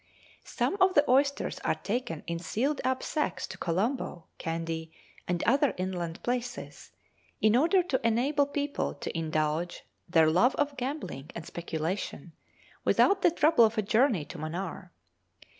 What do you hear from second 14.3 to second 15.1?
Manaar.